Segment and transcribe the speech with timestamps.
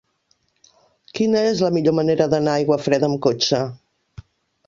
[1.17, 3.61] Quina és la millor manera d'anar a Aiguafreda amb cotxe?